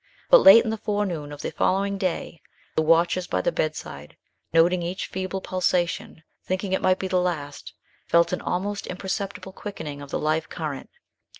[0.31, 2.41] But late in the forenoon of the following day
[2.75, 4.17] the watchers by the bedside,
[4.51, 7.73] noting each feeble pulsation, thinking it might be the last,
[8.07, 10.89] felt an almost imperceptible quickening of the life current.